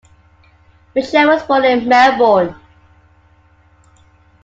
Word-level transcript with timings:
Mitchell 0.95 1.27
was 1.27 1.43
born 1.43 1.63
in 1.63 1.87
Melbourne. 1.87 2.59